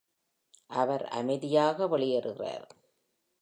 [0.71, 2.67] அவர் அமைதியாக வெளியேறுகிறார்.